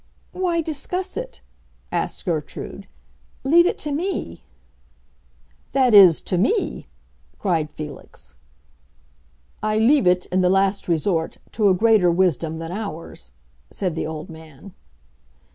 [0.31, 1.41] "Why discuss it?"
[1.91, 2.87] asked Gertrude.
[3.43, 4.41] "Leave it to me."
[5.73, 6.87] "That is, to me!"
[7.37, 8.33] cried Felix.
[9.61, 13.29] "I leave it, in the last resort, to a greater wisdom than ours,"
[13.69, 14.73] said the old man.